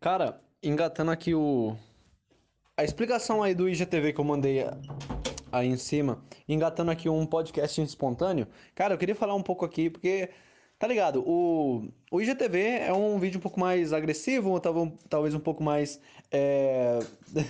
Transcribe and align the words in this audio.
Cara, 0.00 0.40
engatando 0.62 1.10
aqui 1.10 1.34
o. 1.34 1.76
A 2.74 2.82
explicação 2.82 3.42
aí 3.42 3.54
do 3.54 3.68
IGTV 3.68 4.14
que 4.14 4.20
eu 4.20 4.24
mandei 4.24 4.64
aí 5.52 5.68
em 5.68 5.76
cima, 5.76 6.24
engatando 6.48 6.90
aqui 6.90 7.06
um 7.10 7.26
podcast 7.26 7.82
espontâneo. 7.82 8.46
Cara, 8.74 8.94
eu 8.94 8.98
queria 8.98 9.14
falar 9.14 9.34
um 9.34 9.42
pouco 9.42 9.62
aqui, 9.62 9.90
porque. 9.90 10.30
Tá 10.78 10.86
ligado? 10.86 11.22
O, 11.26 11.86
o 12.10 12.22
IGTV 12.22 12.58
é 12.78 12.92
um 12.94 13.18
vídeo 13.18 13.36
um 13.36 13.42
pouco 13.42 13.60
mais 13.60 13.92
agressivo, 13.92 14.58
talvez 15.10 15.34
um 15.34 15.38
pouco 15.38 15.62
mais. 15.62 16.00
É... 16.32 17.00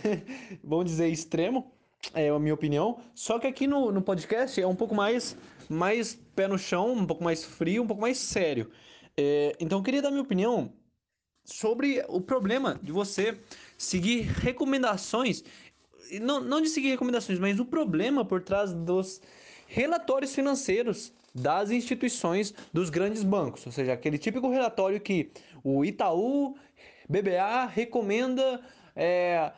vamos 0.65 0.87
dizer, 0.87 1.07
extremo. 1.07 1.71
É 2.13 2.31
a 2.31 2.39
minha 2.41 2.55
opinião. 2.55 2.99
Só 3.15 3.39
que 3.39 3.47
aqui 3.47 3.69
no, 3.69 3.93
no 3.93 4.03
podcast 4.03 4.61
é 4.61 4.67
um 4.67 4.75
pouco 4.75 4.93
mais, 4.93 5.37
mais 5.69 6.17
pé 6.35 6.49
no 6.49 6.59
chão, 6.59 6.95
um 6.95 7.07
pouco 7.07 7.23
mais 7.23 7.45
frio, 7.45 7.85
um 7.85 7.87
pouco 7.87 8.03
mais 8.03 8.19
sério. 8.19 8.73
É, 9.17 9.55
então 9.61 9.79
eu 9.79 9.85
queria 9.85 10.03
dar 10.03 10.11
minha 10.11 10.23
opinião 10.23 10.73
sobre 11.45 12.05
o 12.09 12.21
problema 12.21 12.79
de 12.83 12.93
você 12.93 13.39
seguir 13.77 14.23
recomendações, 14.23 15.43
não, 16.21 16.41
não 16.41 16.61
de 16.61 16.69
seguir 16.69 16.91
recomendações, 16.91 17.39
mas 17.39 17.59
o 17.59 17.65
problema 17.65 18.25
por 18.25 18.43
trás 18.43 18.73
dos 18.73 19.21
relatórios 19.67 20.35
financeiros 20.35 21.13
das 21.35 21.71
instituições 21.71 22.53
dos 22.73 22.91
grandes 22.91 23.23
bancos, 23.23 23.65
ou 23.65 23.73
seja, 23.73 23.93
aquele 23.93 24.19
típico 24.19 24.51
relatório 24.51 25.01
que 25.01 25.31
o 25.63 25.85
Itaú, 25.85 26.57
BBA 27.09 27.67
recomenda 27.67 28.61
é, 28.97 29.53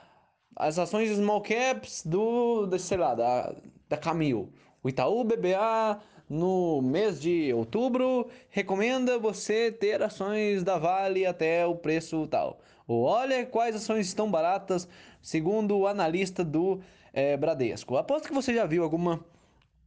as 0.56 0.78
ações 0.78 1.10
small 1.10 1.42
caps 1.42 2.02
do, 2.04 2.66
da, 2.66 2.78
sei 2.78 2.98
lá, 2.98 3.14
da, 3.14 3.54
da 3.88 3.96
Camil. 3.96 4.52
O 4.82 4.88
Itaú, 4.88 5.22
BBA 5.22 6.00
no 6.28 6.80
mês 6.82 7.20
de 7.20 7.52
outubro, 7.52 8.28
recomenda 8.48 9.18
você 9.18 9.70
ter 9.70 10.02
ações 10.02 10.64
da 10.64 10.78
Vale 10.78 11.24
até 11.26 11.64
o 11.66 11.76
preço 11.76 12.26
tal. 12.26 12.58
Ou 12.86 13.02
olha 13.04 13.46
quais 13.46 13.76
ações 13.76 14.06
estão 14.06 14.30
baratas, 14.30 14.88
segundo 15.20 15.78
o 15.78 15.86
analista 15.86 16.42
do 16.42 16.80
é, 17.12 17.36
Bradesco. 17.36 17.96
Aposto 17.96 18.26
que 18.26 18.34
você 18.34 18.54
já 18.54 18.66
viu 18.66 18.82
alguma 18.82 19.24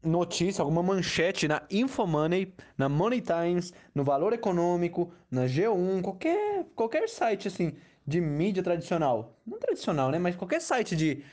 notícia, 0.01 0.61
alguma 0.61 0.83
manchete 0.83 1.47
na 1.47 1.63
Infomoney, 1.69 2.53
na 2.77 2.87
Money 2.87 3.21
Times, 3.21 3.73
no 3.93 4.03
Valor 4.03 4.31
Econômico, 4.33 5.11
na 5.29 5.45
G1, 5.45 6.01
qualquer, 6.01 6.65
qualquer 6.75 7.09
site 7.09 7.47
assim 7.47 7.73
de 8.07 8.21
mídia 8.21 8.63
tradicional. 8.63 9.35
Não 9.45 9.59
tradicional, 9.59 10.11
né? 10.11 10.19
Mas 10.19 10.35
qualquer 10.35 10.61
site 10.61 10.95
de. 10.95 11.23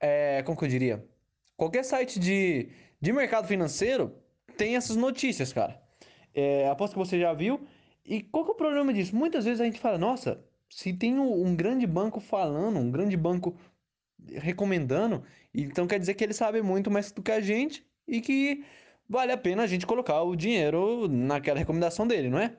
É, 0.00 0.42
como 0.44 0.56
que 0.56 0.64
eu 0.64 0.68
diria? 0.68 1.04
Qualquer 1.62 1.84
site 1.84 2.18
de, 2.18 2.70
de 3.00 3.12
mercado 3.12 3.46
financeiro 3.46 4.12
tem 4.56 4.74
essas 4.74 4.96
notícias, 4.96 5.52
cara. 5.52 5.80
É, 6.34 6.66
aposto 6.66 6.94
que 6.94 6.98
você 6.98 7.20
já 7.20 7.32
viu. 7.32 7.60
E 8.04 8.20
qual 8.20 8.44
que 8.44 8.50
é 8.50 8.54
o 8.54 8.56
problema 8.56 8.92
disso? 8.92 9.14
Muitas 9.14 9.44
vezes 9.44 9.60
a 9.60 9.64
gente 9.64 9.78
fala, 9.78 9.96
nossa, 9.96 10.44
se 10.68 10.92
tem 10.92 11.20
um, 11.20 11.54
grande 11.54 11.86
banco 11.86 12.18
falando, 12.18 12.80
um 12.80 12.90
grande 12.90 13.16
banco 13.16 13.54
recomendando, 14.28 15.22
então 15.54 15.86
quer 15.86 16.00
dizer 16.00 16.14
que 16.14 16.24
ele 16.24 16.34
sabe 16.34 16.60
muito 16.62 16.90
mais 16.90 17.12
do 17.12 17.22
que 17.22 17.30
a 17.30 17.40
gente 17.40 17.86
e 18.08 18.20
que 18.20 18.64
vale 19.08 19.30
a 19.30 19.36
pena 19.36 19.62
a 19.62 19.66
gente 19.68 19.86
colocar 19.86 20.20
o 20.20 20.34
dinheiro 20.34 21.06
naquela 21.06 21.60
recomendação 21.60 22.08
dele, 22.08 22.28
não 22.28 22.40
é? 22.40 22.56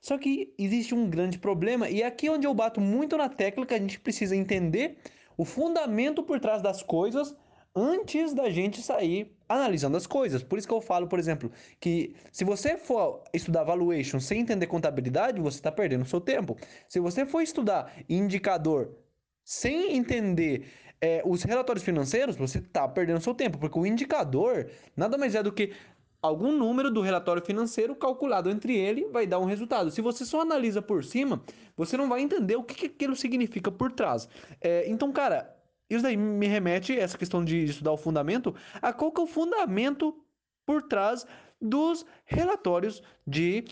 Só 0.00 0.16
que 0.16 0.54
existe 0.56 0.94
um 0.94 1.10
grande 1.10 1.40
problema, 1.40 1.90
e 1.90 2.02
é 2.02 2.06
aqui 2.06 2.30
onde 2.30 2.46
eu 2.46 2.54
bato 2.54 2.80
muito 2.80 3.16
na 3.16 3.28
tecla 3.28 3.66
que 3.66 3.74
a 3.74 3.78
gente 3.80 3.98
precisa 3.98 4.36
entender 4.36 4.96
o 5.36 5.44
fundamento 5.44 6.22
por 6.22 6.38
trás 6.38 6.62
das 6.62 6.84
coisas 6.84 7.34
antes 7.74 8.32
da 8.32 8.48
gente 8.50 8.80
sair 8.80 9.36
analisando 9.48 9.96
as 9.96 10.06
coisas. 10.06 10.42
Por 10.42 10.58
isso 10.58 10.68
que 10.68 10.74
eu 10.74 10.80
falo, 10.80 11.06
por 11.06 11.18
exemplo, 11.18 11.50
que 11.80 12.14
se 12.30 12.44
você 12.44 12.76
for 12.76 13.22
estudar 13.32 13.64
valuation 13.64 14.20
sem 14.20 14.40
entender 14.40 14.66
contabilidade, 14.66 15.40
você 15.40 15.58
está 15.58 15.72
perdendo 15.72 16.04
seu 16.04 16.20
tempo. 16.20 16.56
Se 16.88 17.00
você 17.00 17.26
for 17.26 17.40
estudar 17.40 17.92
indicador 18.08 18.94
sem 19.44 19.96
entender 19.96 20.66
é, 21.00 21.22
os 21.24 21.42
relatórios 21.42 21.84
financeiros, 21.84 22.36
você 22.36 22.58
está 22.58 22.88
perdendo 22.88 23.20
seu 23.20 23.34
tempo, 23.34 23.58
porque 23.58 23.78
o 23.78 23.86
indicador 23.86 24.70
nada 24.96 25.18
mais 25.18 25.34
é 25.34 25.42
do 25.42 25.52
que 25.52 25.72
algum 26.22 26.52
número 26.52 26.90
do 26.90 27.02
relatório 27.02 27.44
financeiro 27.44 27.94
calculado 27.94 28.48
entre 28.48 28.74
ele 28.74 29.06
vai 29.08 29.26
dar 29.26 29.38
um 29.38 29.44
resultado. 29.44 29.90
Se 29.90 30.00
você 30.00 30.24
só 30.24 30.40
analisa 30.40 30.80
por 30.80 31.04
cima, 31.04 31.42
você 31.76 31.98
não 31.98 32.08
vai 32.08 32.22
entender 32.22 32.56
o 32.56 32.62
que, 32.62 32.74
que 32.74 32.86
aquilo 32.86 33.14
significa 33.14 33.70
por 33.70 33.92
trás. 33.92 34.26
É, 34.58 34.88
então, 34.88 35.12
cara, 35.12 35.53
isso 35.88 36.02
daí 36.02 36.16
me 36.16 36.46
remete, 36.46 36.98
essa 36.98 37.18
questão 37.18 37.44
de 37.44 37.64
estudar 37.64 37.92
o 37.92 37.96
fundamento, 37.96 38.54
a 38.80 38.92
qual 38.92 39.12
que 39.12 39.20
é 39.20 39.24
o 39.24 39.26
fundamento 39.26 40.14
por 40.66 40.82
trás 40.82 41.26
dos 41.60 42.04
relatórios 42.24 43.02
de 43.26 43.64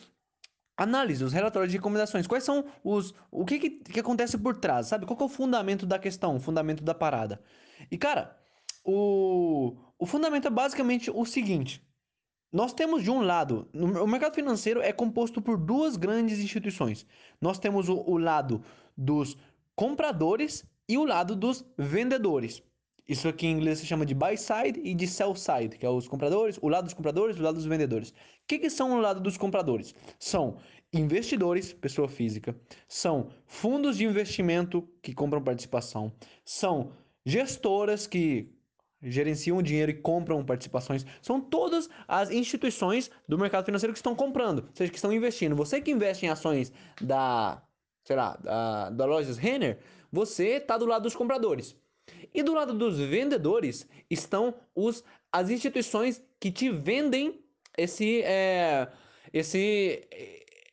análise, 0.76 1.24
os 1.24 1.32
relatórios 1.32 1.70
de 1.70 1.78
recomendações. 1.78 2.26
Quais 2.26 2.44
são 2.44 2.64
os. 2.82 3.14
O 3.30 3.44
que, 3.44 3.58
que, 3.58 3.70
que 3.70 4.00
acontece 4.00 4.36
por 4.38 4.56
trás, 4.56 4.88
sabe? 4.88 5.06
Qual 5.06 5.18
é 5.20 5.24
o 5.24 5.28
fundamento 5.28 5.86
da 5.86 5.98
questão, 5.98 6.36
o 6.36 6.40
fundamento 6.40 6.82
da 6.82 6.94
parada? 6.94 7.40
E, 7.90 7.98
cara, 7.98 8.36
o, 8.84 9.76
o 9.98 10.06
fundamento 10.06 10.46
é 10.46 10.50
basicamente 10.50 11.10
o 11.10 11.24
seguinte. 11.24 11.86
Nós 12.52 12.74
temos 12.74 13.02
de 13.02 13.10
um 13.10 13.22
lado, 13.22 13.66
o 13.72 14.06
mercado 14.06 14.34
financeiro 14.34 14.82
é 14.82 14.92
composto 14.92 15.40
por 15.40 15.56
duas 15.56 15.96
grandes 15.96 16.38
instituições. 16.38 17.06
Nós 17.40 17.58
temos 17.58 17.88
o, 17.88 17.96
o 17.98 18.18
lado 18.18 18.62
dos 18.94 19.38
compradores 19.74 20.62
e 20.88 20.98
o 20.98 21.04
lado 21.04 21.34
dos 21.36 21.64
vendedores. 21.76 22.62
Isso 23.08 23.28
aqui 23.28 23.46
em 23.46 23.52
inglês 23.52 23.80
se 23.80 23.86
chama 23.86 24.06
de 24.06 24.14
buy 24.14 24.36
side 24.36 24.80
e 24.82 24.94
de 24.94 25.06
sell 25.06 25.34
side, 25.34 25.76
que 25.76 25.84
é 25.84 25.90
os 25.90 26.06
compradores, 26.06 26.58
o 26.62 26.68
lado 26.68 26.84
dos 26.84 26.94
compradores 26.94 27.38
o 27.38 27.42
lado 27.42 27.56
dos 27.56 27.66
vendedores. 27.66 28.10
O 28.10 28.14
que, 28.46 28.58
que 28.58 28.70
são 28.70 28.92
o 28.92 29.00
lado 29.00 29.20
dos 29.20 29.36
compradores? 29.36 29.94
São 30.18 30.58
investidores, 30.92 31.72
pessoa 31.72 32.08
física, 32.08 32.54
são 32.86 33.30
fundos 33.46 33.96
de 33.96 34.04
investimento 34.04 34.88
que 35.02 35.14
compram 35.14 35.42
participação, 35.42 36.12
são 36.44 36.92
gestoras 37.24 38.06
que 38.06 38.52
gerenciam 39.02 39.58
o 39.58 39.62
dinheiro 39.62 39.90
e 39.90 39.94
compram 39.94 40.44
participações. 40.44 41.04
São 41.20 41.40
todas 41.40 41.88
as 42.06 42.30
instituições 42.30 43.10
do 43.28 43.36
mercado 43.36 43.64
financeiro 43.64 43.92
que 43.92 43.98
estão 43.98 44.14
comprando, 44.14 44.60
ou 44.60 44.70
seja, 44.74 44.90
que 44.90 44.96
estão 44.96 45.12
investindo. 45.12 45.56
Você 45.56 45.80
que 45.80 45.90
investe 45.90 46.24
em 46.24 46.28
ações 46.28 46.72
da, 47.00 47.62
sei 48.04 48.14
lá, 48.14 48.36
da, 48.36 48.90
da 48.90 49.04
Lojas 49.04 49.38
Renner, 49.38 49.80
você 50.12 50.56
está 50.56 50.76
do 50.76 50.86
lado 50.86 51.04
dos 51.04 51.16
compradores. 51.16 51.74
E 52.34 52.42
do 52.42 52.52
lado 52.52 52.74
dos 52.74 52.98
vendedores 52.98 53.88
estão 54.10 54.54
os, 54.74 55.04
as 55.30 55.50
instituições 55.50 56.22
que 56.38 56.50
te 56.50 56.70
vendem 56.70 57.40
esse, 57.76 58.22
é, 58.22 58.88
esse, 59.32 60.06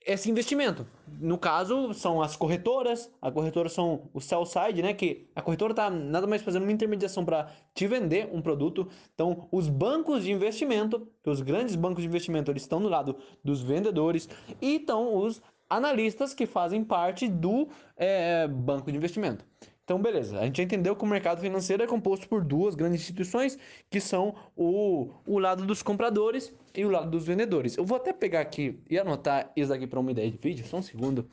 esse 0.06 0.30
investimento. 0.30 0.88
No 1.20 1.38
caso, 1.38 1.94
são 1.94 2.22
as 2.22 2.36
corretoras. 2.36 3.12
A 3.22 3.32
corretora 3.32 3.70
são 3.70 4.10
o 4.14 4.20
sell 4.20 4.46
side, 4.46 4.82
né? 4.82 4.94
Que 4.94 5.30
a 5.36 5.42
corretora 5.42 5.74
está 5.74 5.90
nada 5.90 6.26
mais 6.26 6.42
fazendo 6.42 6.64
uma 6.64 6.72
intermediação 6.72 7.26
para 7.26 7.52
te 7.74 7.88
vender 7.88 8.30
um 8.32 8.42
produto. 8.42 8.88
Então, 9.14 9.48
os 9.52 9.68
bancos 9.70 10.24
de 10.24 10.32
investimento, 10.32 11.08
os 11.26 11.42
grandes 11.42 11.76
bancos 11.76 12.04
de 12.04 12.08
investimento, 12.08 12.52
eles 12.52 12.64
estão 12.64 12.82
do 12.82 12.90
lado 12.90 13.18
dos 13.44 13.62
vendedores. 13.62 14.30
E 14.62 14.78
estão 14.78 15.16
os 15.16 15.42
analistas 15.70 16.34
que 16.34 16.46
fazem 16.46 16.84
parte 16.84 17.28
do 17.28 17.70
é, 17.96 18.48
banco 18.48 18.92
de 18.92 18.98
investimento. 18.98 19.46
Então, 19.84 20.00
beleza, 20.00 20.40
a 20.40 20.46
gente 20.46 20.62
entendeu 20.62 20.96
que 20.96 21.04
o 21.04 21.08
mercado 21.08 21.42
financeiro 21.42 21.82
é 21.82 21.88
composto 21.88 22.30
por 22.30 22.44
duas 22.44 22.76
grandes 22.76 23.02
instituições, 23.02 23.58
que 23.90 24.00
são 24.00 24.36
o, 24.56 25.12
o 25.26 25.40
lado 25.40 25.66
dos 25.66 25.82
compradores 25.82 26.54
e 26.76 26.86
o 26.86 26.92
lado 26.92 27.10
dos 27.10 27.26
vendedores. 27.26 27.76
Eu 27.76 27.84
vou 27.84 27.98
até 27.98 28.14
pegar 28.14 28.42
aqui 28.42 28.80
e 28.88 29.00
anotar 29.00 29.52
isso 29.56 29.74
aqui 29.74 29.88
para 29.88 30.00
uma 30.00 30.12
ideia 30.12 30.30
de 30.30 30.38
vídeo, 30.38 30.64
só 30.68 30.78
um 30.78 30.82
segundo. 30.84 31.28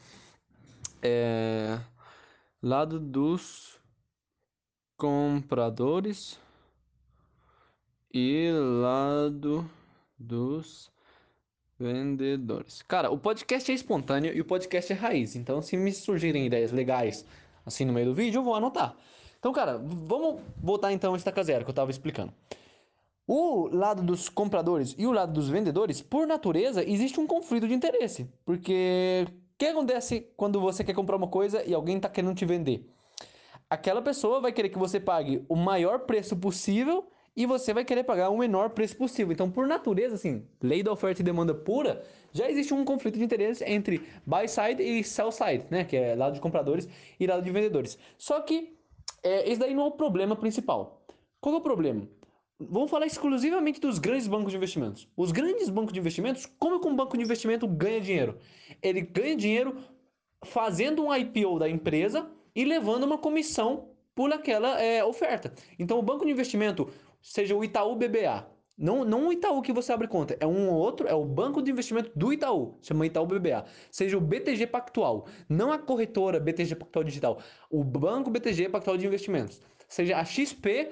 É, 1.03 1.79
lado 2.63 2.99
dos 2.99 3.79
compradores 4.97 6.41
e 8.11 8.51
lado 8.81 9.71
dos 10.19 10.91
Vendedores. 11.79 12.83
Cara, 12.83 13.11
o 13.11 13.19
podcast 13.19 13.71
é 13.71 13.75
espontâneo 13.75 14.35
e 14.35 14.41
o 14.41 14.45
podcast 14.45 14.93
é 14.93 14.97
raiz. 14.97 15.37
Então, 15.37 15.61
se 15.61 15.77
me 15.77 15.93
surgirem 15.93 16.47
ideias 16.47 16.73
legais 16.73 17.25
assim 17.67 17.85
no 17.85 17.93
meio 17.93 18.07
do 18.07 18.15
vídeo, 18.15 18.39
eu 18.39 18.43
vou 18.43 18.55
anotar. 18.55 18.97
Então, 19.39 19.53
cara, 19.53 19.79
vamos 19.79 20.41
voltar 20.57 20.93
então 20.93 21.13
a 21.13 21.17
estaca 21.17 21.43
zero 21.45 21.65
que 21.65 21.71
eu 21.71 21.75
tava 21.75 21.91
explicando. 21.91 22.33
O 23.27 23.69
lado 23.71 24.03
dos 24.03 24.29
compradores 24.29 24.95
e 24.97 25.07
o 25.07 25.13
lado 25.13 25.33
dos 25.33 25.49
vendedores, 25.49 26.01
por 26.01 26.27
natureza, 26.27 26.89
existe 26.89 27.21
um 27.21 27.27
conflito 27.27 27.69
de 27.69 27.75
interesse. 27.75 28.31
Porque 28.45 29.27
o 29.29 29.33
que 29.59 29.67
acontece 29.67 30.29
quando 30.37 30.61
você 30.61 30.83
quer 30.83 30.95
comprar 30.95 31.17
uma 31.17 31.29
coisa 31.29 31.63
e 31.65 31.75
alguém 31.75 31.97
está 31.97 32.09
querendo 32.09 32.35
te 32.35 32.47
vender? 32.47 32.89
Aquela 33.69 34.01
pessoa 34.01 34.41
vai 34.41 34.53
querer 34.53 34.69
que 34.69 34.79
você 34.79 35.01
pague 35.01 35.45
o 35.49 35.57
maior 35.57 36.01
preço 36.01 36.37
possível 36.37 37.07
e 37.37 37.45
você 37.45 37.75
vai 37.75 37.85
querer 37.85 38.03
pagar 38.05 38.31
o 38.31 38.39
menor 38.39 38.71
preço 38.71 38.97
possível. 38.97 39.31
Então, 39.31 39.51
por 39.51 39.67
natureza, 39.67 40.15
assim, 40.15 40.47
lei 40.63 40.83
da 40.83 40.91
oferta 40.91 41.21
e 41.21 41.25
demanda 41.25 41.55
pura, 41.55 42.03
já 42.33 42.51
existe 42.51 42.73
um 42.73 42.85
conflito 42.85 43.19
de 43.19 43.25
interesse 43.25 43.63
entre 43.65 44.01
buy 44.25 44.49
side 44.49 44.83
e 44.83 45.05
sell 45.05 45.31
side, 45.31 45.65
né? 45.71 45.85
Que 45.85 45.97
é 45.97 46.15
lado 46.15 46.35
de 46.35 46.41
compradores 46.41 46.89
e 47.21 47.27
lado 47.27 47.43
de 47.43 47.51
vendedores. 47.51 47.99
Só 48.17 48.41
que 48.41 48.77
é, 49.23 49.51
esse 49.51 49.61
daí 49.61 49.75
não 49.75 49.85
é 49.85 49.87
o 49.87 49.93
problema 49.93 50.35
principal. 50.35 51.05
Qual 51.39 51.55
é 51.55 51.59
o 51.59 51.61
problema? 51.61 52.09
Vamos 52.59 52.91
falar 52.91 53.05
exclusivamente 53.05 53.79
dos 53.79 53.99
grandes 53.99 54.27
bancos 54.27 54.51
de 54.51 54.57
investimentos. 54.57 55.07
Os 55.15 55.31
grandes 55.31 55.69
bancos 55.69 55.93
de 55.93 56.01
investimentos, 56.01 56.47
como 56.59 56.81
que 56.81 56.89
um 56.89 56.97
banco 56.97 57.19
de 57.19 57.23
investimento 57.23 57.69
ganha 57.69 58.01
dinheiro? 58.01 58.39
Ele 58.83 59.03
ganha 59.03 59.37
dinheiro 59.37 59.77
fazendo 60.43 61.05
um 61.05 61.15
IPO 61.15 61.59
da 61.59 61.69
empresa 61.69 62.31
e 62.55 62.65
levando 62.65 63.05
uma 63.05 63.19
comissão 63.19 63.91
por 64.15 64.33
aquela 64.33 64.81
é, 64.81 65.05
oferta. 65.05 65.53
Então, 65.79 65.99
o 65.99 66.03
banco 66.03 66.25
de 66.25 66.33
investimento, 66.33 66.89
seja 67.27 67.55
o 67.55 67.65
Itaú 67.65 67.97
BBA, 67.97 68.47
não, 68.79 69.05
não 69.05 69.29
o 69.29 69.33
Itaú 69.33 69.63
que 69.63 69.73
você 69.73 69.93
abre 69.93 70.07
conta, 70.07 70.37
é 70.39 70.47
um 70.47 70.71
outro, 70.71 71.09
é 71.09 71.15
o 71.15 71.25
banco 71.25 71.63
de 71.63 71.71
investimento 71.71 72.11
do 72.15 72.33
Itaú, 72.33 72.79
chama 72.83 73.07
Itaú 73.07 73.27
BBA. 73.27 73.65
Seja 73.91 74.19
o 74.19 74.21
BTG 74.21 74.67
Pactual, 74.67 75.27
não 75.49 75.73
a 75.73 75.79
corretora 75.79 76.39
BTG 76.39 76.77
Pactual 76.77 77.05
Digital, 77.05 77.41
o 77.71 77.83
banco 77.83 78.31
BTG 78.31 78.69
Pactual 78.69 78.99
de 78.99 79.07
Investimentos. 79.07 79.61
Seja 79.89 80.19
a 80.19 80.25
XP 80.25 80.91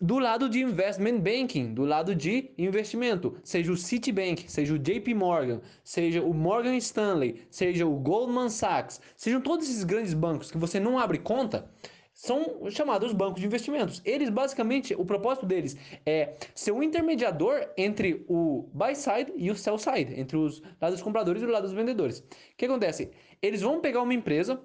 do 0.00 0.18
lado 0.18 0.48
de 0.48 0.60
investment 0.60 1.20
banking, 1.20 1.72
do 1.72 1.84
lado 1.84 2.14
de 2.14 2.52
investimento, 2.58 3.36
seja 3.44 3.70
o 3.70 3.76
Citibank, 3.76 4.50
seja 4.50 4.74
o 4.74 4.78
JP 4.78 5.14
Morgan, 5.14 5.60
seja 5.84 6.20
o 6.20 6.34
Morgan 6.34 6.76
Stanley, 6.76 7.46
seja 7.48 7.86
o 7.86 7.96
Goldman 7.96 8.50
Sachs, 8.50 9.00
sejam 9.16 9.40
todos 9.40 9.68
esses 9.68 9.84
grandes 9.84 10.14
bancos 10.14 10.50
que 10.50 10.58
você 10.58 10.80
não 10.80 10.98
abre 10.98 11.18
conta, 11.18 11.70
são 12.14 12.70
chamados 12.70 13.12
bancos 13.12 13.40
de 13.40 13.46
investimentos. 13.46 14.00
Eles 14.04 14.30
basicamente, 14.30 14.94
o 14.94 15.04
propósito 15.04 15.44
deles 15.44 15.76
é 16.06 16.36
ser 16.54 16.70
um 16.70 16.82
intermediador 16.82 17.68
entre 17.76 18.24
o 18.28 18.70
buy 18.72 18.94
side 18.94 19.32
e 19.36 19.50
o 19.50 19.56
sell 19.56 19.76
side, 19.76 20.18
entre 20.18 20.36
os 20.36 20.62
lados 20.80 20.98
dos 20.98 21.02
compradores 21.02 21.42
e 21.42 21.44
o 21.44 21.50
lado 21.50 21.64
dos 21.64 21.72
vendedores. 21.72 22.20
O 22.20 22.56
que 22.56 22.66
acontece? 22.66 23.10
Eles 23.42 23.60
vão 23.60 23.80
pegar 23.80 24.00
uma 24.00 24.14
empresa, 24.14 24.64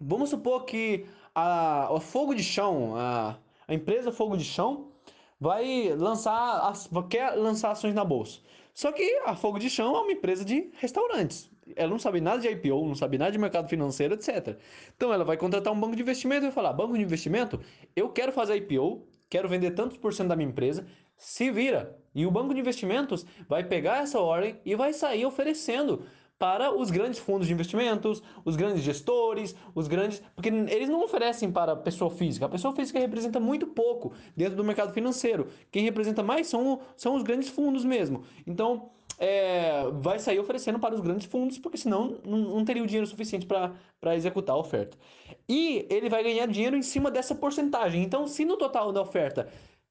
vamos 0.00 0.30
supor 0.30 0.64
que 0.64 1.04
a, 1.34 1.88
o 1.90 2.00
fogo 2.00 2.32
de 2.32 2.44
chão, 2.44 2.94
a, 2.96 3.36
a 3.66 3.74
empresa 3.74 4.12
fogo 4.12 4.36
de 4.36 4.44
chão 4.44 4.92
vai 5.40 5.94
lançar, 5.96 6.72
quer 7.10 7.30
lançar 7.32 7.72
ações 7.72 7.94
na 7.94 8.04
bolsa. 8.04 8.40
Só 8.72 8.92
que 8.92 9.02
a 9.24 9.34
Fogo 9.34 9.58
de 9.58 9.68
Chão 9.68 9.96
é 9.96 10.00
uma 10.00 10.12
empresa 10.12 10.44
de 10.44 10.70
restaurantes 10.78 11.50
ela 11.76 11.90
não 11.90 11.98
sabe 11.98 12.20
nada 12.20 12.40
de 12.40 12.48
IPO, 12.48 12.86
não 12.86 12.94
sabe 12.94 13.18
nada 13.18 13.30
de 13.30 13.38
mercado 13.38 13.68
financeiro, 13.68 14.14
etc. 14.14 14.56
Então 14.96 15.12
ela 15.12 15.24
vai 15.24 15.36
contratar 15.36 15.72
um 15.72 15.78
banco 15.78 15.96
de 15.96 16.02
investimento 16.02 16.46
e 16.46 16.50
falar: 16.50 16.72
banco 16.72 16.94
de 16.96 17.02
investimento, 17.02 17.60
eu 17.94 18.08
quero 18.08 18.32
fazer 18.32 18.56
IPO, 18.56 19.06
quero 19.28 19.48
vender 19.48 19.72
tantos 19.72 19.96
por 19.96 20.12
cento 20.12 20.28
da 20.28 20.36
minha 20.36 20.48
empresa, 20.48 20.86
se 21.16 21.50
vira. 21.50 21.96
E 22.14 22.26
o 22.26 22.30
banco 22.30 22.54
de 22.54 22.60
investimentos 22.60 23.24
vai 23.48 23.62
pegar 23.62 24.02
essa 24.02 24.18
ordem 24.18 24.58
e 24.64 24.74
vai 24.74 24.92
sair 24.92 25.24
oferecendo 25.24 26.02
para 26.38 26.72
os 26.72 26.90
grandes 26.90 27.18
fundos 27.18 27.48
de 27.48 27.52
investimentos, 27.52 28.22
os 28.44 28.54
grandes 28.54 28.82
gestores, 28.82 29.56
os 29.74 29.88
grandes. 29.88 30.22
Porque 30.34 30.48
eles 30.48 30.88
não 30.88 31.02
oferecem 31.02 31.50
para 31.50 31.72
a 31.72 31.76
pessoa 31.76 32.10
física. 32.10 32.46
A 32.46 32.48
pessoa 32.48 32.74
física 32.74 32.98
representa 32.98 33.40
muito 33.40 33.66
pouco 33.66 34.12
dentro 34.36 34.56
do 34.56 34.62
mercado 34.62 34.92
financeiro. 34.92 35.48
Quem 35.70 35.82
representa 35.82 36.22
mais 36.22 36.46
são, 36.46 36.80
são 36.96 37.16
os 37.16 37.22
grandes 37.22 37.48
fundos 37.48 37.84
mesmo. 37.84 38.22
Então, 38.46 38.90
é, 39.18 39.84
vai 40.00 40.18
sair 40.18 40.38
oferecendo 40.38 40.78
para 40.78 40.94
os 40.94 41.00
grandes 41.00 41.26
fundos, 41.26 41.58
porque 41.58 41.76
senão 41.76 42.18
não, 42.24 42.38
não 42.38 42.64
teria 42.64 42.82
o 42.82 42.86
dinheiro 42.86 43.06
suficiente 43.06 43.46
para 43.46 44.16
executar 44.16 44.54
a 44.54 44.58
oferta. 44.58 44.96
E 45.48 45.86
ele 45.90 46.08
vai 46.08 46.22
ganhar 46.22 46.46
dinheiro 46.46 46.76
em 46.76 46.82
cima 46.82 47.10
dessa 47.10 47.34
porcentagem. 47.34 48.02
Então, 48.02 48.26
se 48.26 48.44
no 48.44 48.56
total 48.56 48.92
da 48.92 49.02
oferta 49.02 49.48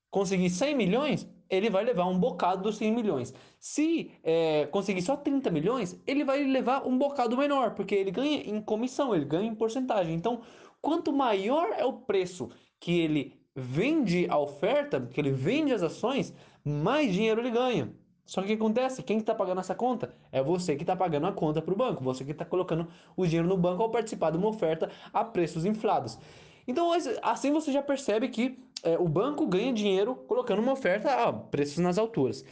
conseguir 0.09 0.49
100 0.49 0.75
milhões, 0.75 1.29
ele 1.49 1.69
vai 1.69 1.83
levar 1.83 2.05
um 2.05 2.17
bocado 2.17 2.63
dos 2.63 2.77
100 2.77 2.91
milhões. 2.93 3.33
Se 3.59 4.11
é, 4.23 4.65
conseguir 4.67 5.01
só 5.01 5.15
30 5.15 5.49
milhões, 5.51 6.01
ele 6.05 6.23
vai 6.23 6.43
levar 6.43 6.87
um 6.87 6.97
bocado 6.97 7.37
menor, 7.37 7.73
porque 7.75 7.95
ele 7.95 8.11
ganha 8.11 8.37
em 8.37 8.61
comissão, 8.61 9.13
ele 9.13 9.25
ganha 9.25 9.49
em 9.49 9.55
porcentagem. 9.55 10.13
Então, 10.15 10.41
quanto 10.81 11.11
maior 11.11 11.73
é 11.77 11.85
o 11.85 11.93
preço 11.93 12.49
que 12.79 12.99
ele 12.99 13.33
vende 13.55 14.27
a 14.29 14.37
oferta, 14.37 15.01
que 15.01 15.19
ele 15.19 15.31
vende 15.31 15.73
as 15.73 15.81
ações, 15.81 16.33
mais 16.63 17.11
dinheiro 17.11 17.41
ele 17.41 17.51
ganha. 17.51 17.93
Só 18.27 18.41
que 18.41 18.45
o 18.45 18.49
que 18.49 18.53
acontece? 18.55 19.01
Quem 19.01 19.19
está 19.19 19.33
pagando 19.33 19.61
essa 19.61 19.73
conta? 19.73 20.13
É 20.33 20.43
você 20.43 20.75
que 20.75 20.83
está 20.83 20.97
pagando 20.97 21.25
a 21.27 21.31
conta 21.31 21.61
para 21.61 21.73
o 21.73 21.77
banco. 21.77 22.03
Você 22.03 22.25
que 22.25 22.31
está 22.31 22.43
colocando 22.43 22.85
o 23.15 23.25
dinheiro 23.25 23.47
no 23.47 23.57
banco 23.57 23.81
ao 23.81 23.89
participar 23.89 24.31
de 24.31 24.37
uma 24.37 24.49
oferta 24.49 24.91
a 25.13 25.23
preços 25.23 25.63
inflados. 25.63 26.19
Então, 26.67 26.91
assim 27.23 27.53
você 27.53 27.71
já 27.71 27.81
percebe 27.81 28.27
que 28.27 28.59
é, 28.83 28.97
o 28.97 29.07
banco 29.07 29.47
ganha 29.47 29.71
dinheiro 29.71 30.13
colocando 30.13 30.59
uma 30.61 30.73
oferta 30.73 31.09
a 31.09 31.31
preços 31.31 31.77
nas 31.77 31.97
alturas. 31.97 32.43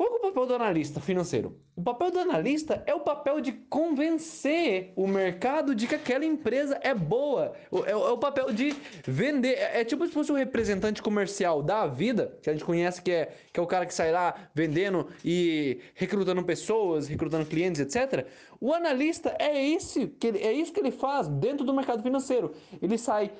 Qual 0.00 0.14
é 0.14 0.16
o 0.16 0.20
papel 0.20 0.46
do 0.46 0.54
analista 0.54 0.98
financeiro? 0.98 1.60
O 1.76 1.82
papel 1.82 2.10
do 2.10 2.18
analista 2.18 2.82
é 2.86 2.94
o 2.94 3.00
papel 3.00 3.38
de 3.38 3.52
convencer 3.52 4.94
o 4.96 5.06
mercado 5.06 5.74
de 5.74 5.86
que 5.86 5.94
aquela 5.94 6.24
empresa 6.24 6.80
é 6.80 6.94
boa. 6.94 7.52
É, 7.84 7.90
é 7.90 7.94
o 7.94 8.16
papel 8.16 8.50
de 8.50 8.74
vender. 9.04 9.58
É, 9.58 9.82
é, 9.82 9.84
tipo 9.84 10.06
se 10.06 10.12
fosse 10.14 10.32
um 10.32 10.36
representante 10.36 11.02
comercial 11.02 11.62
da 11.62 11.86
vida, 11.86 12.34
que 12.40 12.48
a 12.48 12.54
gente 12.54 12.64
conhece 12.64 13.02
que 13.02 13.10
é, 13.10 13.34
que 13.52 13.60
é 13.60 13.62
o 13.62 13.66
cara 13.66 13.84
que 13.84 13.92
sai 13.92 14.10
lá 14.10 14.48
vendendo 14.54 15.06
e 15.22 15.82
recrutando 15.94 16.42
pessoas, 16.44 17.06
recrutando 17.06 17.44
clientes, 17.44 17.78
etc. 17.78 18.26
O 18.58 18.72
analista 18.72 19.36
é, 19.38 19.62
esse, 19.68 20.06
que 20.06 20.28
ele, 20.28 20.38
é 20.38 20.50
isso 20.50 20.72
que 20.72 20.80
ele 20.80 20.92
faz 20.92 21.28
dentro 21.28 21.62
do 21.62 21.74
mercado 21.74 22.02
financeiro. 22.02 22.54
Ele 22.80 22.96
sai 22.96 23.30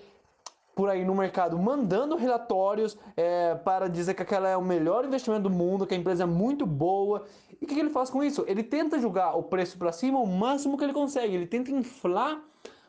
por 0.74 0.88
aí 0.88 1.04
no 1.04 1.14
mercado 1.14 1.58
mandando 1.58 2.16
relatórios 2.16 2.96
é, 3.16 3.54
para 3.56 3.88
dizer 3.88 4.14
que 4.14 4.22
aquela 4.22 4.48
é 4.48 4.56
o 4.56 4.64
melhor 4.64 5.04
investimento 5.04 5.42
do 5.42 5.50
mundo, 5.50 5.86
que 5.86 5.94
a 5.94 5.96
empresa 5.96 6.22
é 6.22 6.26
muito 6.26 6.66
boa. 6.66 7.26
E 7.60 7.64
o 7.64 7.68
que, 7.68 7.74
que 7.74 7.80
ele 7.80 7.90
faz 7.90 8.08
com 8.08 8.22
isso? 8.22 8.44
Ele 8.46 8.62
tenta 8.62 8.98
jogar 8.98 9.34
o 9.34 9.42
preço 9.42 9.76
para 9.76 9.92
cima 9.92 10.18
o 10.18 10.26
máximo 10.26 10.78
que 10.78 10.84
ele 10.84 10.92
consegue. 10.92 11.34
Ele 11.34 11.46
tenta 11.46 11.70
inflar 11.70 12.42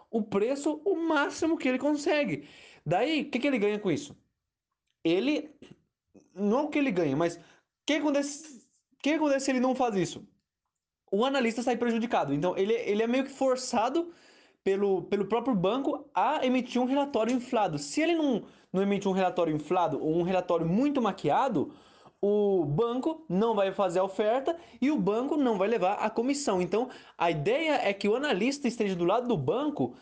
o 0.10 0.22
preço 0.22 0.82
o 0.86 0.96
máximo 0.96 1.58
que 1.58 1.68
ele 1.68 1.80
consegue. 1.80 2.48
Daí, 2.86 3.22
o 3.22 3.30
que, 3.30 3.40
que 3.40 3.48
ele 3.48 3.60
ganha 3.60 3.80
com 3.80 3.92
isso? 3.92 4.16
Ele. 5.04 5.50
Não 6.34 6.66
o 6.66 6.70
que 6.70 6.80
ele 6.80 6.92
ganha, 6.92 7.16
mas 7.16 7.36
o 7.36 7.40
que 7.86 7.94
acontece, 7.94 8.66
que 9.02 9.12
acontece 9.12 9.46
se 9.46 9.52
ele 9.52 9.60
não 9.60 9.76
faz 9.76 9.96
isso? 9.96 10.26
O 11.12 11.26
analista 11.26 11.62
sai 11.62 11.76
prejudicado. 11.76 12.34
Então, 12.34 12.58
ele, 12.58 12.74
ele 12.74 13.04
é 13.04 13.08
meio 13.08 13.26
que 13.26 13.32
forçado 13.32 14.14
pelo, 14.64 15.04
pelo 15.04 15.26
próprio 15.26 15.56
banco 15.56 16.06
a 16.14 16.46
emitir 16.46 16.82
um 16.82 16.86
relatório 16.86 17.34
inflado. 17.34 17.78
Se 17.78 18.02
ele 18.02 18.16
não, 18.16 18.44
não 18.72 18.82
emitir 18.82 19.10
um 19.10 19.14
relatório 19.14 19.56
inflado 19.56 20.02
ou 20.02 20.18
um 20.18 20.24
relatório 20.24 20.66
muito 20.66 21.02
maquiado, 21.02 21.72
o 22.22 22.64
banco 22.64 23.26
não 23.28 23.56
vai 23.56 23.72
fazer 23.72 24.00
a 24.00 24.04
oferta 24.04 24.56
e 24.80 24.92
o 24.92 24.98
banco 24.98 25.36
não 25.36 25.58
vai 25.58 25.68
levar 25.68 25.94
a 25.94 26.10
comissão. 26.10 26.62
Então, 26.62 26.90
a 27.18 27.32
ideia 27.32 27.82
é 27.84 27.94
que 27.94 28.08
o 28.08 28.16
analista 28.16 28.68
esteja 28.68 28.96
do 28.96 29.06
lado 29.06 29.28
do 29.28 29.36
banco 29.36 29.96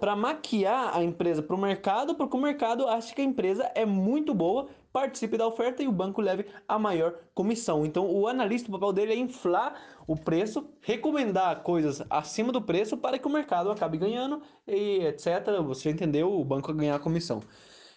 para 0.00 0.16
maquiar 0.16 0.94
a 0.96 1.02
empresa 1.02 1.42
para 1.42 1.56
o 1.56 1.58
mercado, 1.58 2.14
porque 2.14 2.36
o 2.36 2.40
mercado 2.40 2.86
acha 2.86 3.14
que 3.14 3.20
a 3.20 3.24
empresa 3.24 3.70
é 3.74 3.84
muito 3.84 4.34
boa, 4.34 4.68
participe 4.96 5.36
da 5.36 5.46
oferta 5.46 5.82
e 5.82 5.86
o 5.86 5.92
banco 5.92 6.22
leve 6.22 6.46
a 6.66 6.78
maior 6.78 7.12
comissão. 7.34 7.84
Então, 7.84 8.10
o 8.10 8.26
analista, 8.26 8.70
o 8.70 8.72
papel 8.72 8.94
dele 8.94 9.12
é 9.12 9.16
inflar 9.16 9.74
o 10.06 10.16
preço, 10.16 10.70
recomendar 10.80 11.62
coisas 11.62 12.02
acima 12.08 12.50
do 12.50 12.62
preço 12.62 12.96
para 12.96 13.18
que 13.18 13.26
o 13.26 13.30
mercado 13.30 13.70
acabe 13.70 13.98
ganhando 13.98 14.40
e 14.66 15.04
etc. 15.04 15.60
Você 15.66 15.90
entendeu? 15.90 16.32
O 16.32 16.42
banco 16.42 16.72
ganhar 16.72 16.94
a 16.94 16.98
comissão. 16.98 17.42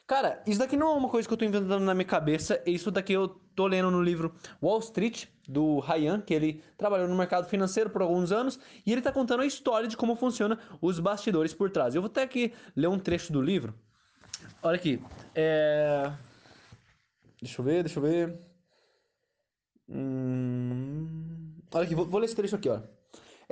Cara, 0.05 0.43
isso 0.45 0.59
daqui 0.59 0.75
não 0.75 0.87
é 0.87 0.97
uma 0.97 1.07
coisa 1.07 1.25
que 1.25 1.33
eu 1.33 1.37
tô 1.37 1.45
inventando 1.45 1.79
na 1.79 1.93
minha 1.93 2.05
cabeça, 2.05 2.61
isso 2.65 2.91
daqui 2.91 3.13
eu 3.13 3.29
tô 3.55 3.65
lendo 3.65 3.89
no 3.89 4.03
livro 4.03 4.33
Wall 4.61 4.79
Street, 4.79 5.27
do 5.47 5.79
Ryan, 5.79 6.19
que 6.19 6.33
ele 6.33 6.61
trabalhou 6.77 7.07
no 7.07 7.15
mercado 7.15 7.47
financeiro 7.47 7.89
por 7.89 8.01
alguns 8.01 8.33
anos, 8.33 8.59
e 8.85 8.91
ele 8.91 9.01
tá 9.01 9.13
contando 9.13 9.41
a 9.41 9.45
história 9.45 9.87
de 9.87 9.95
como 9.95 10.17
funciona 10.17 10.59
os 10.81 10.99
bastidores 10.99 11.53
por 11.53 11.69
trás. 11.69 11.95
Eu 11.95 12.01
vou 12.01 12.09
até 12.09 12.23
aqui 12.23 12.51
ler 12.75 12.87
um 12.87 12.99
trecho 12.99 13.31
do 13.31 13.41
livro. 13.41 13.73
Olha 14.61 14.75
aqui. 14.75 15.01
É... 15.33 16.11
Deixa 17.41 17.61
eu 17.61 17.65
ver, 17.65 17.83
deixa 17.83 17.99
eu 17.99 18.03
ver. 18.03 18.39
Hum... 19.89 21.55
Olha 21.73 21.83
aqui, 21.83 21.95
vou, 21.95 22.05
vou 22.05 22.19
ler 22.19 22.25
esse 22.25 22.35
trecho 22.35 22.55
aqui, 22.55 22.69
ó. 22.69 22.79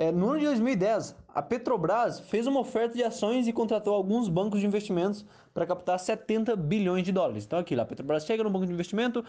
É, 0.00 0.12
no 0.12 0.30
ano 0.30 0.38
de 0.38 0.44
2010, 0.46 1.16
a 1.34 1.42
Petrobras 1.42 2.20
fez 2.20 2.46
uma 2.46 2.60
oferta 2.60 2.96
de 2.96 3.02
ações 3.02 3.48
e 3.48 3.52
contratou 3.52 3.92
alguns 3.92 4.28
bancos 4.28 4.60
de 4.60 4.66
investimentos 4.66 5.26
para 5.52 5.66
captar 5.66 5.98
70 5.98 6.54
bilhões 6.54 7.02
de 7.02 7.10
dólares. 7.10 7.44
Então 7.44 7.58
aqui, 7.58 7.74
lá, 7.74 7.82
a 7.82 7.86
Petrobras 7.86 8.24
chega 8.24 8.44
no 8.44 8.50
banco 8.50 8.64
de 8.64 8.72
investimento, 8.72 9.24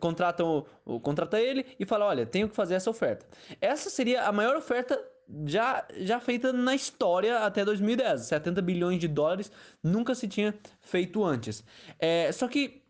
contrata, 0.00 0.42
o, 0.44 0.98
contrata 0.98 1.40
ele 1.40 1.64
e 1.78 1.86
fala, 1.86 2.06
olha, 2.06 2.26
tenho 2.26 2.48
que 2.48 2.56
fazer 2.56 2.74
essa 2.74 2.90
oferta. 2.90 3.24
Essa 3.60 3.88
seria 3.88 4.24
a 4.24 4.32
maior 4.32 4.56
oferta 4.56 5.00
já, 5.46 5.86
já 5.98 6.18
feita 6.18 6.52
na 6.52 6.74
história 6.74 7.38
até 7.38 7.64
2010. 7.64 8.22
70 8.22 8.60
bilhões 8.62 8.98
de 8.98 9.06
dólares 9.06 9.52
nunca 9.80 10.16
se 10.16 10.26
tinha 10.26 10.58
feito 10.80 11.24
antes. 11.24 11.62
É, 12.00 12.32
só 12.32 12.48
que 12.48 12.82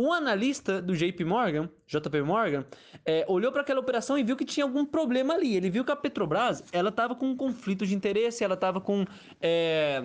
um 0.00 0.12
analista 0.12 0.80
do 0.80 0.96
JP 0.96 1.24
Morgan, 1.24 1.68
JP 1.86 2.22
Morgan, 2.22 2.64
é, 3.04 3.24
olhou 3.28 3.52
para 3.52 3.60
aquela 3.60 3.80
operação 3.80 4.16
e 4.16 4.22
viu 4.22 4.36
que 4.36 4.44
tinha 4.44 4.64
algum 4.64 4.84
problema 4.84 5.34
ali. 5.34 5.54
Ele 5.54 5.68
viu 5.68 5.84
que 5.84 5.92
a 5.92 5.96
Petrobras 5.96 6.64
ela 6.72 6.88
estava 6.88 7.14
com 7.14 7.26
um 7.26 7.36
conflito 7.36 7.86
de 7.86 7.94
interesse, 7.94 8.42
ela 8.42 8.54
estava 8.54 8.80
com 8.80 9.04
é, 9.40 10.02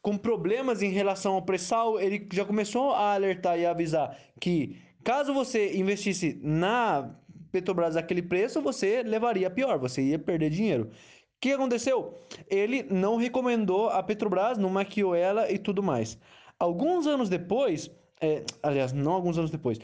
com 0.00 0.16
problemas 0.16 0.82
em 0.82 0.90
relação 0.90 1.34
ao 1.34 1.42
pré-sal. 1.42 1.98
Ele 1.98 2.28
já 2.32 2.44
começou 2.44 2.92
a 2.92 3.14
alertar 3.14 3.58
e 3.58 3.66
avisar 3.66 4.16
que 4.40 4.76
caso 5.02 5.34
você 5.34 5.74
investisse 5.76 6.38
na 6.40 7.10
Petrobras 7.50 7.96
aquele 7.96 8.22
preço, 8.22 8.60
você 8.60 9.02
levaria 9.02 9.50
pior, 9.50 9.78
você 9.78 10.02
ia 10.02 10.18
perder 10.18 10.50
dinheiro. 10.50 10.84
O 10.84 11.40
que 11.40 11.52
aconteceu? 11.52 12.18
Ele 12.48 12.84
não 12.84 13.16
recomendou 13.16 13.88
a 13.90 14.02
Petrobras, 14.02 14.58
não 14.58 14.70
maquiou 14.70 15.14
ela 15.14 15.50
e 15.50 15.58
tudo 15.58 15.82
mais. 15.82 16.18
Alguns 16.58 17.06
anos 17.06 17.28
depois, 17.28 17.90
é, 18.24 18.44
aliás, 18.62 18.92
não 18.92 19.12
alguns 19.12 19.36
anos 19.38 19.50
depois. 19.50 19.78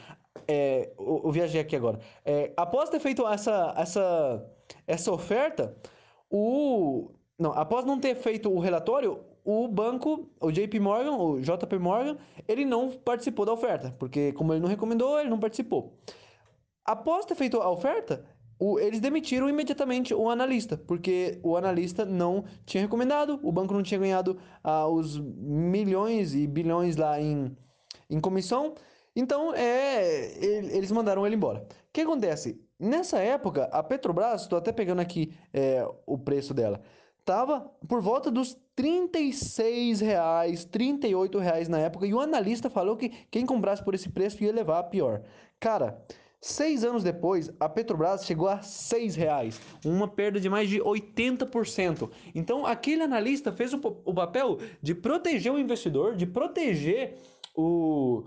É, 0.49 0.93
eu, 0.99 1.23
eu 1.25 1.31
viajei 1.31 1.61
aqui 1.61 1.77
agora. 1.77 2.01
É, 2.25 2.53
após 2.57 2.89
ter 2.89 3.01
feito 3.01 3.27
essa, 3.27 3.75
essa, 3.77 4.47
essa 4.87 5.13
oferta, 5.13 5.77
o 6.31 7.11
Não, 7.39 7.53
após 7.53 7.85
não 7.85 7.99
ter 7.99 8.15
feito 8.17 8.51
o 8.51 8.59
relatório, 8.59 9.21
o 9.45 9.69
banco, 9.69 10.31
o 10.41 10.51
JP 10.51 10.81
Morgan, 10.81 11.13
o 11.13 11.41
JP 11.41 11.79
Morgan, 11.79 12.17
ele 12.47 12.65
não 12.65 12.91
participou 12.91 13.45
da 13.45 13.53
oferta, 13.53 13.95
porque 13.99 14.33
como 14.33 14.53
ele 14.53 14.61
não 14.61 14.69
recomendou, 14.69 15.19
ele 15.19 15.31
não 15.31 15.41
participou. 15.41 15.99
Após 16.85 17.25
ter 17.27 17.35
feito 17.35 17.61
a 17.61 17.71
oferta, 17.71 18.25
o, 18.59 18.79
eles 18.79 19.01
demitiram 19.01 19.49
imediatamente 19.49 20.13
o 20.15 20.29
analista, 20.29 20.77
porque 20.77 21.41
o 21.43 21.57
analista 21.57 22.05
não 22.05 22.45
tinha 22.67 22.83
recomendado, 22.83 23.41
o 23.43 23.51
banco 23.51 23.73
não 23.73 23.83
tinha 23.83 23.99
ganhado 23.99 24.39
ah, 24.63 24.87
os 24.87 25.19
milhões 25.19 26.35
e 26.35 26.47
bilhões 26.47 26.97
lá 26.97 27.21
em, 27.21 27.57
em 28.11 28.21
comissão, 28.21 28.75
então 29.15 29.55
é, 29.55 30.45
eles 30.45 30.93
mandaram 30.93 31.27
ele 31.27 31.37
embora. 31.37 31.61
O 31.61 31.93
que 31.93 32.01
acontece? 32.01 32.61
Nessa 32.79 33.19
época, 33.19 33.65
a 33.73 33.83
Petrobras, 33.83 34.43
estou 34.43 34.59
até 34.59 34.73
pegando 34.73 35.01
aqui 35.01 35.35
é, 35.53 35.87
o 36.07 36.19
preço 36.19 36.53
dela, 36.53 36.81
estava 37.19 37.61
por 37.87 38.01
volta 38.01 38.31
dos 38.31 38.57
36 38.75 40.01
reais, 40.01 40.65
38 40.65 41.39
reais 41.39 41.69
na 41.69 41.79
época, 41.79 42.07
e 42.07 42.15
o 42.15 42.21
analista 42.21 42.69
falou 42.71 42.97
que 42.97 43.11
quem 43.31 43.47
comprasse 43.47 43.85
por 43.85 43.95
esse 43.95 44.09
preço 44.09 44.43
ia 44.43 44.53
levar 44.53 44.79
a 44.79 44.85
pior. 44.85 45.23
Cara, 45.59 46.03
Seis 46.43 46.85
anos 46.85 47.05
depois, 47.05 47.53
a 47.61 47.69
Petrobras 47.69 48.25
chegou 48.25 48.49
a 48.49 48.63
seis 48.63 49.15
reais, 49.15 49.61
uma 49.85 50.09
perda 50.09 50.41
de 50.41 50.49
mais 50.49 50.71
de 50.71 50.81
80%. 50.81 52.11
Então, 52.35 52.65
aquele 52.65 53.03
analista 53.03 53.53
fez 53.53 53.75
o, 53.75 53.77
o 54.07 54.15
papel 54.15 54.59
de 54.81 54.95
proteger 54.95 55.53
o 55.53 55.59
investidor, 55.59 56.17
de 56.17 56.25
proteger 56.25 57.19
o 57.61 58.25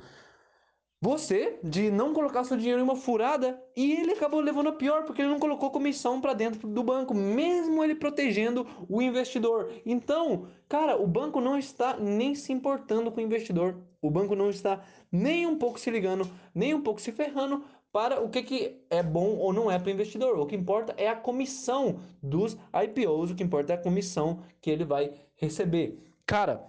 você 1.04 1.60
de 1.62 1.92
não 1.92 2.14
colocar 2.14 2.46
seu 2.46 2.56
dinheiro 2.56 2.80
em 2.80 2.84
uma 2.84 2.96
furada 2.96 3.62
e 3.76 3.92
ele 3.92 4.14
acabou 4.14 4.40
levando 4.40 4.70
a 4.70 4.72
pior 4.72 5.04
porque 5.04 5.22
ele 5.22 5.32
não 5.32 5.38
colocou 5.38 5.70
comissão 5.70 6.22
para 6.22 6.34
dentro 6.34 6.66
do 6.66 6.82
banco, 6.82 7.14
mesmo 7.14 7.84
ele 7.84 7.94
protegendo 7.94 8.66
o 8.88 9.02
investidor. 9.02 9.70
Então, 9.86 10.48
cara, 10.70 10.96
o 10.96 11.06
banco 11.06 11.42
não 11.42 11.58
está 11.60 11.98
nem 11.98 12.34
se 12.36 12.54
importando 12.54 13.12
com 13.12 13.20
o 13.20 13.24
investidor. 13.24 13.76
O 14.02 14.10
banco 14.10 14.34
não 14.34 14.50
está 14.50 14.82
nem 15.12 15.46
um 15.46 15.58
pouco 15.58 15.78
se 15.78 15.92
ligando, 15.92 16.26
nem 16.56 16.74
um 16.74 16.82
pouco 16.82 17.02
se 17.02 17.12
ferrando 17.12 17.66
para 17.92 18.22
o 18.22 18.30
que, 18.30 18.42
que 18.42 18.86
é 18.90 19.04
bom 19.04 19.36
ou 19.36 19.52
não 19.52 19.70
é 19.70 19.78
para 19.78 19.90
o 19.90 19.92
investidor. 19.92 20.40
O 20.40 20.46
que 20.46 20.56
importa 20.56 20.96
é 20.96 21.10
a 21.10 21.18
comissão 21.18 22.00
dos 22.22 22.58
IPOs, 22.74 23.32
o 23.32 23.36
que 23.36 23.44
importa 23.44 23.74
é 23.74 23.76
a 23.76 23.84
comissão 23.84 24.40
que 24.62 24.70
ele 24.70 24.86
vai 24.86 25.14
receber. 25.36 26.00
Cara, 26.26 26.66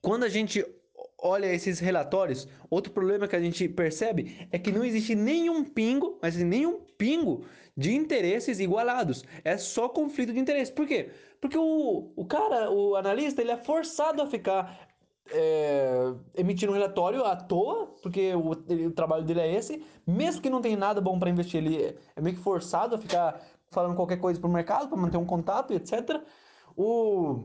quando 0.00 0.22
a 0.22 0.28
gente 0.28 0.64
olha 1.22 1.46
esses 1.46 1.78
relatórios, 1.78 2.48
outro 2.68 2.92
problema 2.92 3.28
que 3.28 3.36
a 3.36 3.40
gente 3.40 3.68
percebe 3.68 4.48
é 4.50 4.58
que 4.58 4.72
não 4.72 4.84
existe 4.84 5.14
nenhum 5.14 5.64
pingo, 5.64 6.18
mas 6.22 6.36
nenhum 6.36 6.80
pingo 6.96 7.44
de 7.76 7.94
interesses 7.94 8.60
igualados. 8.60 9.24
É 9.44 9.56
só 9.56 9.88
conflito 9.88 10.32
de 10.32 10.38
interesse. 10.38 10.72
Por 10.72 10.86
quê? 10.86 11.10
Porque 11.40 11.56
o, 11.56 12.12
o 12.14 12.24
cara, 12.24 12.70
o 12.70 12.96
analista, 12.96 13.40
ele 13.40 13.50
é 13.50 13.56
forçado 13.56 14.20
a 14.20 14.26
ficar 14.26 14.88
é, 15.32 16.12
emitir 16.36 16.68
um 16.68 16.72
relatório 16.72 17.24
à 17.24 17.36
toa, 17.36 17.86
porque 18.02 18.34
o, 18.34 18.50
o, 18.50 18.90
trabalho 18.90 19.24
dele 19.24 19.40
é 19.40 19.54
esse, 19.54 19.82
mesmo 20.06 20.42
que 20.42 20.50
não 20.50 20.60
tenha 20.60 20.76
nada 20.76 21.00
bom 21.00 21.18
para 21.18 21.30
investir, 21.30 21.64
ele 21.64 21.96
é 22.16 22.20
meio 22.20 22.36
que 22.36 22.42
forçado 22.42 22.94
a 22.96 22.98
ficar 22.98 23.40
falando 23.70 23.94
qualquer 23.94 24.18
coisa 24.18 24.40
para 24.40 24.48
o 24.48 24.52
mercado, 24.52 24.88
para 24.88 24.98
manter 24.98 25.16
um 25.16 25.24
contato, 25.24 25.72
etc. 25.72 26.20
O, 26.76 27.44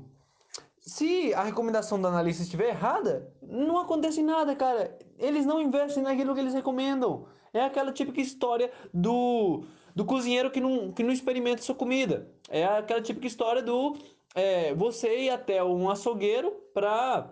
se 0.86 1.34
a 1.34 1.44
recomendação 1.44 2.00
do 2.00 2.08
analista 2.08 2.44
estiver 2.44 2.70
errada, 2.70 3.34
não 3.42 3.80
acontece 3.80 4.22
nada, 4.22 4.56
cara. 4.56 4.96
Eles 5.18 5.46
não 5.46 5.60
investem 5.60 6.04
naquilo 6.04 6.34
que 6.36 6.40
eles 6.40 6.54
recomendam. 6.54 7.26
É 7.52 7.62
aquela 7.62 7.92
típica 7.92 8.22
história 8.22 8.72
do, 8.94 9.64
do 9.96 10.06
cozinheiro 10.06 10.52
que 10.52 10.62
não, 10.62 10.92
que 10.92 11.02
não 11.02 11.12
experimenta 11.12 11.64
sua 11.64 11.74
comida. 11.74 12.30
É 12.50 12.64
aquela 12.66 13.02
típica 13.02 13.26
história 13.26 13.64
do 13.64 13.98
é, 14.36 14.76
você 14.76 15.22
ir 15.22 15.30
até 15.32 15.64
um 15.64 15.90
açougueiro 15.90 16.52
para 16.74 17.32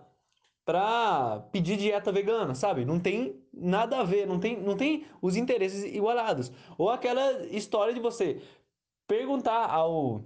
para 0.65 1.41
pedir 1.51 1.75
dieta 1.75 2.09
vegana, 2.09 2.55
sabe? 2.55 2.85
Não 2.85 2.97
tem 2.97 3.43
nada 3.53 3.99
a 3.99 4.03
ver, 4.03 4.25
não 4.25 4.39
tem, 4.39 4.57
não 4.57 4.77
tem 4.77 5.05
os 5.21 5.35
interesses 5.35 5.83
igualados. 5.83 6.53
Ou 6.77 6.89
aquela 6.89 7.45
história 7.47 7.93
de 7.93 7.99
você 7.99 8.41
perguntar 9.05 9.69
ao, 9.69 10.23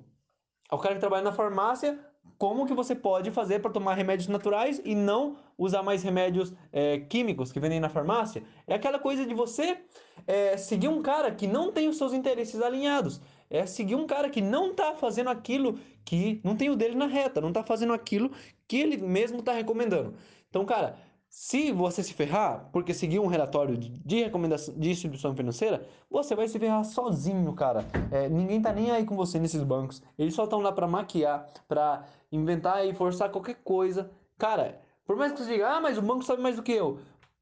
ao 0.69 0.77
cara 0.77 0.93
que 0.93 0.99
trabalha 0.99 1.23
na 1.23 1.31
farmácia 1.31 1.99
como 2.37 2.65
que 2.65 2.73
você 2.73 2.93
pode 2.93 3.31
fazer 3.31 3.59
para 3.59 3.71
tomar 3.71 3.95
remédios 3.95 4.27
naturais 4.27 4.81
e 4.85 4.93
não 4.93 5.37
usar 5.57 5.81
mais 5.81 6.03
remédios 6.03 6.53
é, 6.71 6.99
químicos 6.99 7.51
que 7.51 7.59
vendem 7.59 7.79
na 7.79 7.89
farmácia. 7.89 8.43
É 8.67 8.75
aquela 8.75 8.99
coisa 8.99 9.25
de 9.25 9.33
você 9.33 9.77
é, 10.25 10.55
seguir 10.55 10.87
um 10.87 11.01
cara 11.01 11.31
que 11.31 11.47
não 11.47 11.71
tem 11.71 11.87
os 11.87 11.97
seus 11.97 12.13
interesses 12.13 12.61
alinhados. 12.61 13.19
É 13.49 13.65
seguir 13.65 13.95
um 13.95 14.05
cara 14.05 14.29
que 14.29 14.41
não 14.41 14.71
está 14.71 14.93
fazendo 14.93 15.29
aquilo 15.29 15.79
que 16.05 16.39
não 16.43 16.55
tem 16.55 16.69
o 16.69 16.75
dele 16.75 16.95
na 16.95 17.07
reta, 17.07 17.41
não 17.41 17.49
está 17.49 17.63
fazendo 17.63 17.93
aquilo 17.93 18.31
que 18.67 18.77
ele 18.77 18.97
mesmo 18.97 19.39
está 19.39 19.53
recomendando. 19.53 20.15
Então, 20.49 20.65
cara, 20.65 20.97
se 21.29 21.71
você 21.71 22.01
se 22.01 22.13
ferrar 22.13 22.69
porque 22.71 22.93
seguir 22.93 23.19
um 23.19 23.27
relatório 23.27 23.77
de 23.77 24.23
recomendação 24.23 24.73
de 24.75 24.89
instituição 24.89 25.35
financeira, 25.35 25.87
você 26.09 26.35
vai 26.35 26.47
se 26.47 26.57
ferrar 26.57 26.83
sozinho, 26.83 27.53
cara. 27.53 27.85
É, 28.11 28.29
ninguém 28.29 28.61
tá 28.61 28.71
nem 28.73 28.91
aí 28.91 29.05
com 29.05 29.15
você 29.15 29.39
nesses 29.39 29.63
bancos. 29.63 30.01
Eles 30.17 30.33
só 30.33 30.45
estão 30.45 30.61
lá 30.61 30.71
para 30.71 30.87
maquiar, 30.87 31.47
para 31.67 32.05
inventar 32.31 32.85
e 32.85 32.93
forçar 32.93 33.29
qualquer 33.29 33.55
coisa. 33.63 34.09
Cara, 34.37 34.81
por 35.05 35.15
mais 35.15 35.31
que 35.31 35.39
você 35.39 35.53
diga, 35.53 35.69
ah, 35.69 35.81
mas 35.81 35.97
o 35.97 36.01
banco 36.01 36.23
sabe 36.23 36.41
mais 36.41 36.55
do 36.55 36.63
que 36.63 36.73
eu. 36.73 36.99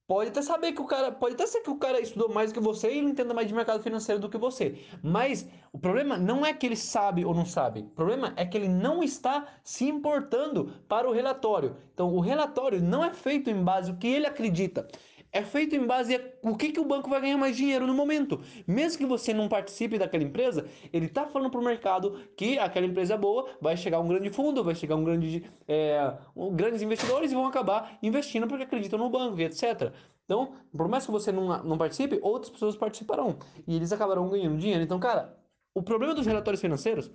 Pode 0.08 0.30
até 0.30 0.42
saber 0.44 0.74
que 0.74 0.82
o 0.82 0.86
cara. 0.86 1.12
Pode 1.12 1.34
até 1.34 1.48
ser 1.48 1.62
que 1.62 1.70
o 1.70 1.78
cara 1.78 2.00
estudou 2.00 2.30
mais 2.30 2.52
que 2.52 2.60
você 2.60 2.94
e 2.94 3.00
ele 3.00 3.10
entenda 3.10 3.34
mais 3.34 3.48
de 3.48 3.56
mercado 3.56 3.82
financeiro 3.82 4.22
do 4.22 4.30
que 4.30 4.38
você. 4.38 4.80
Mas 5.02 5.48
o 5.74 5.80
problema 5.80 6.16
não 6.16 6.46
é 6.46 6.54
que 6.54 6.66
ele 6.66 6.76
sabe 6.76 7.26
ou 7.26 7.34
não 7.34 7.46
sabe. 7.46 7.80
O 7.80 7.96
problema 7.96 8.32
é 8.36 8.46
que 8.46 8.56
ele 8.56 8.68
não 8.68 9.02
está 9.02 9.48
se 9.64 9.86
importando 9.86 10.72
para 10.88 11.10
o 11.10 11.12
relatório. 11.12 11.76
Então, 11.94 12.14
o 12.14 12.20
relatório 12.20 12.80
não 12.82 13.04
é 13.04 13.14
feito 13.14 13.50
em 13.50 13.64
base 13.64 13.92
no 13.92 13.98
que 13.98 14.08
ele 14.08 14.28
acredita 14.28 14.88
é 15.36 15.44
feito 15.44 15.76
em 15.76 15.86
base 15.86 16.16
a 16.16 16.22
o 16.42 16.56
que, 16.56 16.72
que 16.72 16.80
o 16.80 16.86
banco 16.86 17.10
vai 17.10 17.20
ganhar 17.20 17.38
mais 17.38 17.58
dinheiro 17.58 17.86
no 17.86 17.94
momento. 17.94 18.40
Mesmo 18.66 18.98
que 18.98 19.06
você 19.06 19.34
não 19.34 19.50
participe 19.50 19.98
daquela 19.98 20.24
empresa, 20.24 20.66
ele 20.94 21.08
está 21.08 21.28
falando 21.28 21.52
para 21.52 21.60
o 21.60 21.64
mercado 21.64 22.22
que 22.38 22.58
aquela 22.58 22.86
empresa 22.86 23.16
é 23.16 23.18
boa, 23.18 23.50
vai 23.60 23.76
chegar 23.76 24.00
um 24.00 24.08
grande 24.08 24.30
fundo, 24.30 24.64
vai 24.64 24.74
chegar 24.74 24.96
um 24.96 25.04
grande, 25.04 25.44
é, 25.68 26.16
um, 26.34 26.56
grandes 26.56 26.82
investidores 26.82 27.34
e 27.34 27.36
vão 27.36 27.46
acabar 27.46 27.98
investindo 28.02 28.48
porque 28.48 28.64
acreditam 28.64 28.98
no 28.98 29.10
banco, 29.10 29.38
etc. 29.42 29.92
Então, 30.24 30.54
por 30.72 30.88
mais 30.88 31.06
que 31.06 31.12
você 31.12 31.34
não, 31.34 31.62
não 31.64 31.78
participe, 31.78 32.18
outras 32.22 32.50
pessoas 32.50 32.78
participarão 32.78 33.38
e 33.68 33.76
eles 33.76 33.92
acabarão 33.92 34.30
ganhando 34.30 34.58
dinheiro. 34.58 34.84
Então, 34.84 35.02
cara, 35.02 35.38
o 35.74 35.84
problema 35.84 36.16
dos 36.16 36.26
relatórios 36.26 36.62
financeiros 36.62 37.12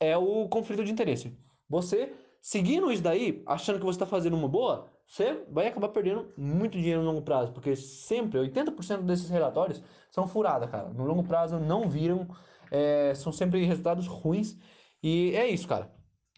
é 0.00 0.16
o 0.16 0.48
conflito 0.48 0.82
de 0.82 0.90
interesse. 0.90 1.36
Você 1.68 2.10
seguindo 2.44 2.92
isso 2.92 3.02
daí, 3.02 3.42
achando 3.46 3.78
que 3.78 3.86
você 3.86 3.96
está 3.96 4.04
fazendo 4.04 4.36
uma 4.36 4.46
boa, 4.46 4.92
você 5.06 5.44
vai 5.50 5.68
acabar 5.68 5.88
perdendo 5.88 6.32
muito 6.36 6.78
dinheiro 6.78 7.00
no 7.02 7.06
longo 7.06 7.22
prazo, 7.22 7.52
porque 7.52 7.76
sempre, 7.76 8.38
80% 8.40 9.02
desses 9.02 9.28
relatórios 9.28 9.82
são 10.10 10.26
furadas, 10.26 10.70
cara. 10.70 10.88
No 10.88 11.04
longo 11.04 11.22
prazo 11.22 11.58
não 11.58 11.88
viram, 11.88 12.28
é, 12.70 13.14
são 13.14 13.32
sempre 13.32 13.64
resultados 13.64 14.06
ruins. 14.06 14.56
E 15.02 15.32
é 15.36 15.46
isso, 15.48 15.68
cara. 15.68 15.92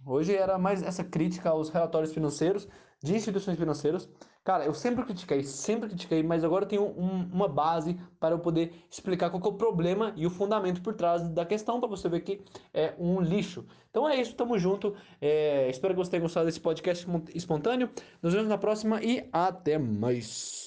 Hoje 0.04 0.35
era 0.35 0.58
mais 0.58 0.82
essa 0.82 1.04
crítica 1.04 1.50
aos 1.50 1.68
relatórios 1.68 2.12
financeiros 2.12 2.68
de 3.02 3.14
instituições 3.14 3.58
financeiras. 3.58 4.08
Cara, 4.46 4.64
eu 4.64 4.72
sempre 4.72 5.04
critiquei, 5.04 5.42
sempre 5.42 5.88
critiquei, 5.88 6.22
mas 6.22 6.44
agora 6.44 6.64
eu 6.64 6.68
tenho 6.68 6.84
um, 6.84 7.28
uma 7.32 7.48
base 7.48 7.98
para 8.20 8.32
eu 8.32 8.38
poder 8.38 8.72
explicar 8.88 9.28
qual 9.28 9.42
é 9.42 9.48
o 9.48 9.52
problema 9.54 10.12
e 10.14 10.24
o 10.24 10.30
fundamento 10.30 10.80
por 10.82 10.94
trás 10.94 11.28
da 11.30 11.44
questão, 11.44 11.80
para 11.80 11.88
você 11.88 12.08
ver 12.08 12.20
que 12.20 12.40
é 12.72 12.94
um 12.96 13.20
lixo. 13.20 13.66
Então 13.90 14.08
é 14.08 14.20
isso, 14.20 14.36
tamo 14.36 14.56
junto. 14.56 14.94
É, 15.20 15.68
espero 15.68 15.94
que 15.94 15.98
você 15.98 16.12
tenha 16.12 16.22
gostado 16.22 16.46
desse 16.46 16.60
podcast 16.60 17.04
espontâneo. 17.34 17.90
Nos 18.22 18.32
vemos 18.34 18.48
na 18.48 18.56
próxima 18.56 19.02
e 19.02 19.28
até 19.32 19.78
mais. 19.78 20.65